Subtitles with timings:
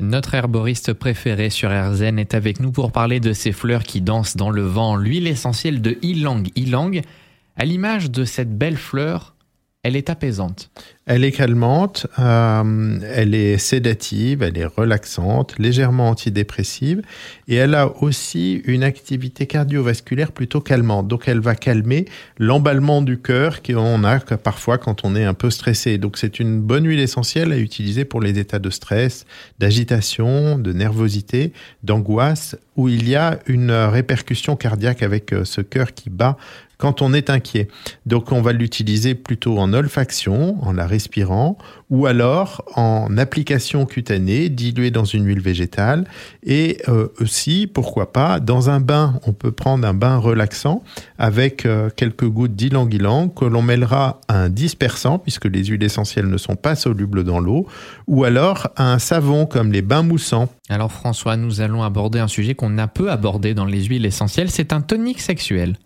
[0.00, 4.36] Notre herboriste préféré sur RZN est avec nous pour parler de ces fleurs qui dansent
[4.36, 7.02] dans le vent, l'huile essentielle de ylang ylang.
[7.56, 9.36] À l'image de cette belle fleur,
[9.84, 10.70] elle est apaisante.
[11.06, 17.00] Elle est calmante, euh, elle est sédative, elle est relaxante, légèrement antidépressive
[17.46, 21.08] et elle a aussi une activité cardiovasculaire plutôt calmante.
[21.08, 22.04] Donc elle va calmer
[22.38, 25.96] l'emballement du cœur qu'on a parfois quand on est un peu stressé.
[25.96, 29.24] Donc c'est une bonne huile essentielle à utiliser pour les états de stress,
[29.58, 31.52] d'agitation, de nervosité,
[31.84, 36.36] d'angoisse où il y a une répercussion cardiaque avec euh, ce cœur qui bat
[36.78, 37.68] quand on est inquiet.
[38.06, 41.58] Donc on va l'utiliser plutôt en olfaction, en la respirant,
[41.90, 46.04] ou alors en application cutanée diluée dans une huile végétale,
[46.44, 49.20] et euh, aussi, pourquoi pas, dans un bain.
[49.26, 50.82] On peut prendre un bain relaxant
[51.18, 56.28] avec euh, quelques gouttes d'ylang-ylang que l'on mêlera à un dispersant, puisque les huiles essentielles
[56.28, 57.66] ne sont pas solubles dans l'eau,
[58.06, 60.48] ou alors à un savon comme les bains moussants.
[60.68, 64.50] Alors François, nous allons aborder un sujet qu'on a peu abordé dans les huiles essentielles,
[64.50, 65.76] c'est un tonique sexuel.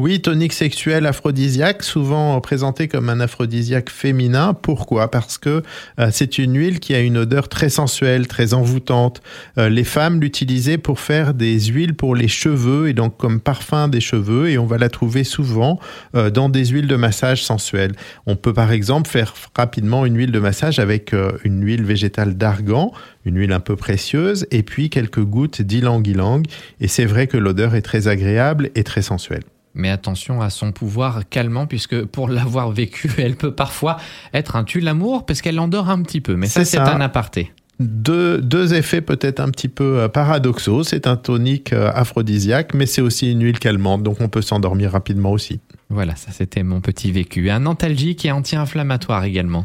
[0.00, 4.54] Oui, tonique sexuel aphrodisiaque, souvent présenté comme un aphrodisiaque féminin.
[4.54, 5.10] Pourquoi?
[5.10, 5.64] Parce que
[5.98, 9.20] euh, c'est une huile qui a une odeur très sensuelle, très envoûtante.
[9.58, 13.88] Euh, les femmes l'utilisaient pour faire des huiles pour les cheveux et donc comme parfum
[13.88, 15.80] des cheveux et on va la trouver souvent
[16.14, 17.96] euh, dans des huiles de massage sensuelles.
[18.26, 22.92] On peut par exemple faire rapidement une huile de massage avec une huile végétale d'argan,
[23.24, 26.46] une huile un peu précieuse et puis quelques gouttes d'ylang-ylang
[26.80, 29.42] et c'est vrai que l'odeur est très agréable et très sensuelle
[29.74, 33.96] mais attention à son pouvoir calmant, puisque pour l'avoir vécu, elle peut parfois
[34.34, 36.36] être un tue-l'amour, parce qu'elle endort un petit peu.
[36.36, 37.52] Mais ça, c'est un aparté.
[37.80, 40.82] Deux, deux, effets peut-être un petit peu euh, paradoxaux.
[40.82, 44.90] C'est un tonique euh, aphrodisiaque, mais c'est aussi une huile calmante, donc on peut s'endormir
[44.90, 45.60] rapidement aussi.
[45.88, 47.50] Voilà, ça c'était mon petit vécu.
[47.50, 49.64] Un antalgique et anti-inflammatoire également.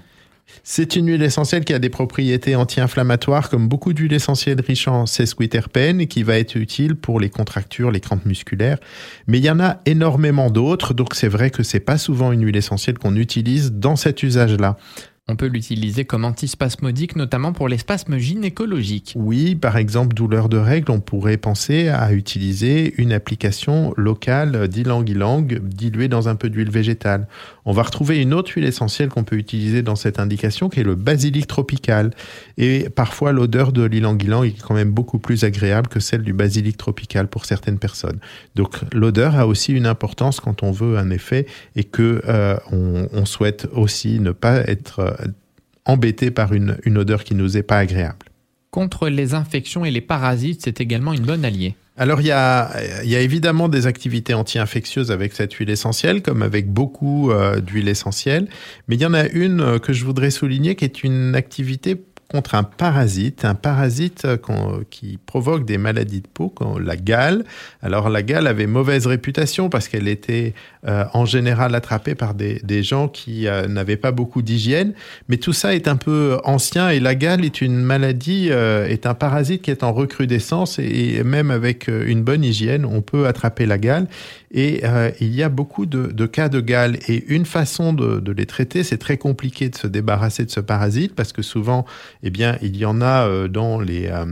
[0.64, 5.06] C'est une huile essentielle qui a des propriétés anti-inflammatoires comme beaucoup d'huiles essentielles riches en
[5.06, 8.78] sesquiterpènes et qui va être utile pour les contractures, les crampes musculaires.
[9.28, 12.46] Mais il y en a énormément d'autres, donc c'est vrai que c'est pas souvent une
[12.46, 14.78] huile essentielle qu'on utilise dans cet usage-là.
[15.30, 19.14] On peut l'utiliser comme antispasmodique, notamment pour les spasmes gynécologiques.
[19.16, 25.60] Oui, par exemple, douleur de règles, on pourrait penser à utiliser une application locale d'ylang-ylang
[25.62, 27.30] diluée dans un peu d'huile végétale.
[27.64, 30.84] On va retrouver une autre huile essentielle qu'on peut utiliser dans cette indication, qui est
[30.84, 32.12] le basilic tropical.
[32.58, 36.76] Et parfois, l'odeur de l'ylang-ylang est quand même beaucoup plus agréable que celle du basilic
[36.76, 38.20] tropical pour certaines personnes.
[38.56, 41.46] Donc, l'odeur a aussi une importance quand on veut un effet
[41.78, 45.14] et que euh, on, souhaite aussi ne pas être
[45.88, 48.26] euh, embêté par une, odeur qui nous est pas agréable.
[48.72, 51.76] Contre les infections et les parasites, c'est également une bonne alliée.
[51.96, 52.72] Alors il y a,
[53.04, 58.48] évidemment des activités anti-infectieuses avec cette huile essentielle, comme avec beaucoup euh, d'huiles essentielles,
[58.88, 61.96] mais il y en a une euh, que je voudrais souligner qui est une activité
[62.34, 64.38] contre un parasite, un parasite euh,
[64.90, 66.52] qui provoque des maladies de peau,
[66.84, 67.46] la gale.
[67.84, 70.56] Alors la gale avait mauvaise réputation parce qu'elle était
[70.88, 74.94] euh, en général attrapée par des, gens qui euh, n'avaient pas beaucoup d'hygiène,
[75.30, 79.14] mais tout ça est un peu ancien et la gale est une maladie, est un
[79.14, 83.78] parasite qui est en recrudescence et, même avec une bonne hygiène, on peut attraper la
[83.78, 84.08] gale.
[84.56, 84.84] Et
[85.20, 88.84] il y a beaucoup de, cas de gale et une façon de, de les traiter,
[88.84, 91.86] c'est très compliqué de se débarrasser de ce parasite parce que souvent
[92.24, 94.26] eh bien, il y en a euh, dans les, euh,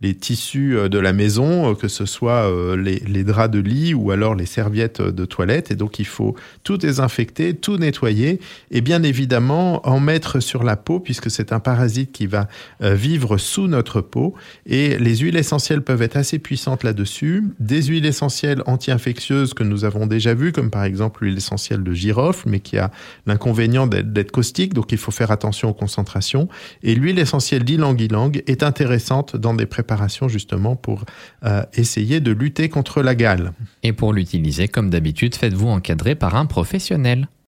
[0.00, 4.10] les tissus euh, de la maison, que ce soit les, les, draps de lit ou
[4.10, 5.70] alors les serviettes de toilette.
[5.70, 8.40] Et donc, il faut tout désinfecter, tout nettoyer
[8.70, 12.48] et bien évidemment en mettre sur la peau puisque c'est un parasite qui va
[12.80, 14.34] vivre sous notre peau.
[14.66, 17.44] Et les huiles essentielles peuvent être assez puissantes là-dessus.
[17.60, 21.92] Des huiles essentielles anti-infectieuses que nous avons déjà vues, comme par exemple l'huile essentielle de
[21.92, 22.90] girofle, mais qui a
[23.26, 26.48] l'inconvénient d'être caustique, donc il faut faire attention aux concentrations.
[26.82, 31.04] Et l'huile essentielle d'ylang-ylang est intéressante dans des préparations justement pour
[31.44, 33.52] euh, essayer de lutter contre la gale.
[33.82, 37.26] Et pour l'utiliser, comme d'habitude, faites-vous encadrer par un professionnel.